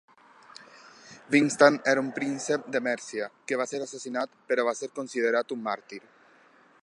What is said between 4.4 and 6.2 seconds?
però va ser considerat un màrtir.